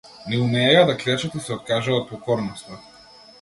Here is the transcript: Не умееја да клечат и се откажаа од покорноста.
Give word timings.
Не 0.31 0.37
умееја 0.45 0.79
да 0.89 0.95
клечат 1.03 1.35
и 1.41 1.41
се 1.49 1.53
откажаа 1.57 1.99
од 1.99 2.09
покорноста. 2.15 2.81